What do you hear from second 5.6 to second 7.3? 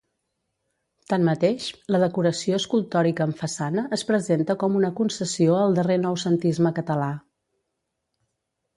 al darrer noucentisme català.